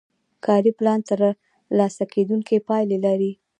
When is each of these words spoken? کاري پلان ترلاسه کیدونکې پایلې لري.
کاري 0.45 0.71
پلان 0.77 0.99
ترلاسه 1.09 2.03
کیدونکې 2.13 2.65
پایلې 2.67 2.97
لري. 3.05 3.31